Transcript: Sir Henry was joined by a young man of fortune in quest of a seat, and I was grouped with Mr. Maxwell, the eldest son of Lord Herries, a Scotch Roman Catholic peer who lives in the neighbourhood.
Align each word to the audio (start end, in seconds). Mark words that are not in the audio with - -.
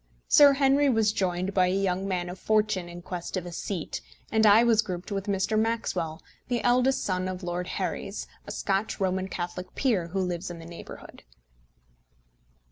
Sir 0.27 0.53
Henry 0.53 0.89
was 0.89 1.13
joined 1.13 1.53
by 1.53 1.67
a 1.67 1.75
young 1.75 2.07
man 2.07 2.27
of 2.27 2.39
fortune 2.39 2.89
in 2.89 3.03
quest 3.03 3.37
of 3.37 3.45
a 3.45 3.51
seat, 3.51 4.01
and 4.31 4.47
I 4.47 4.63
was 4.63 4.81
grouped 4.81 5.11
with 5.11 5.27
Mr. 5.27 5.59
Maxwell, 5.59 6.23
the 6.47 6.63
eldest 6.63 7.03
son 7.03 7.27
of 7.27 7.43
Lord 7.43 7.67
Herries, 7.67 8.25
a 8.47 8.51
Scotch 8.51 8.99
Roman 8.99 9.27
Catholic 9.27 9.75
peer 9.75 10.07
who 10.07 10.19
lives 10.19 10.49
in 10.49 10.57
the 10.57 10.65
neighbourhood. 10.65 11.21